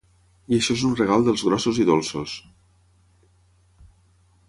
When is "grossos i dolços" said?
1.49-2.35